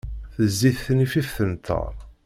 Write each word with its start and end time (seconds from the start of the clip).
Tezzi 0.35 0.71
tnifift 0.79 1.37
n 1.51 1.51
ttaṛ. 1.53 1.93